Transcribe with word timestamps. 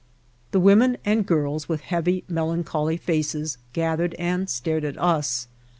The 0.49 0.59
women 0.59 0.97
and 1.05 1.27
girls, 1.27 1.69
with 1.69 1.81
heavy 1.81 2.23
melancholy 2.27 2.97
faces, 2.97 3.59
gathered 3.71 4.15
and 4.15 4.49
stared 4.49 4.83
at 4.83 4.97
us. 4.99 5.47